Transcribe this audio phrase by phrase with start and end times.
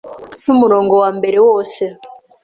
[0.45, 1.81] n’umurongo wa mbere wose